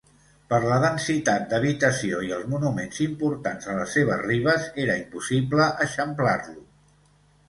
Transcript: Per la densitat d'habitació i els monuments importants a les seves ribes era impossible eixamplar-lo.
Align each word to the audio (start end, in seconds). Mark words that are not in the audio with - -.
Per 0.51 0.59
la 0.69 0.77
densitat 0.83 1.43
d'habitació 1.49 2.21
i 2.27 2.31
els 2.37 2.47
monuments 2.53 3.01
importants 3.05 3.67
a 3.73 3.75
les 3.81 3.93
seves 3.97 4.23
ribes 4.29 4.65
era 4.85 4.95
impossible 5.03 5.69
eixamplar-lo. 5.87 6.57